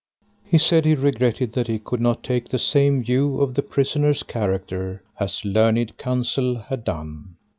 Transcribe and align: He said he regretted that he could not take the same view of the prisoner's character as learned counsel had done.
He 0.43 0.57
said 0.57 0.83
he 0.85 0.95
regretted 0.95 1.53
that 1.53 1.67
he 1.67 1.77
could 1.77 2.01
not 2.01 2.23
take 2.23 2.49
the 2.49 2.57
same 2.57 3.03
view 3.03 3.39
of 3.39 3.53
the 3.53 3.61
prisoner's 3.61 4.23
character 4.23 5.03
as 5.19 5.45
learned 5.45 5.95
counsel 5.99 6.57
had 6.57 6.83
done. 6.83 7.35